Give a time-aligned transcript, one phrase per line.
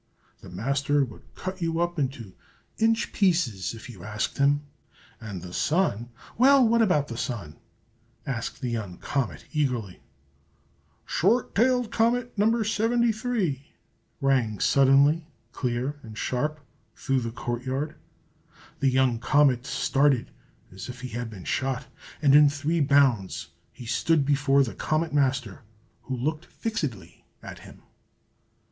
[0.41, 2.33] The Master would cut you up into
[2.79, 4.63] inch pieces if you asked him,
[5.19, 7.57] and the Sun" "Well, what about the Sun?"
[8.25, 10.01] asked the young comet, eagerly.
[11.05, 12.63] "Short tailed Comet No.
[12.63, 13.73] 73!"
[14.21, 16.61] rang suddenly, clear and sharp,
[16.95, 17.93] through the court yard.
[18.79, 20.31] The young comet started
[20.71, 21.85] as if he had been shot,
[22.23, 25.61] and in three bounds he stood before the Comet Master,
[26.01, 27.83] who looked fixedly at him.